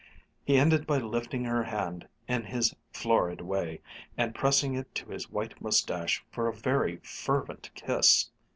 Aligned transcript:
He 0.43 0.57
ended 0.57 0.87
by 0.87 0.97
lifting 0.97 1.43
her 1.45 1.61
hand, 1.63 2.07
in 2.27 2.43
his 2.45 2.75
florid 2.91 3.39
way, 3.39 3.81
and 4.17 4.33
pressing 4.33 4.73
it 4.73 4.95
to 4.95 5.11
his 5.11 5.29
white 5.29 5.61
mustache 5.61 6.25
for 6.31 6.47
a 6.47 6.53
very 6.55 6.97
fervent 7.03 7.69
kiss. 7.75 8.31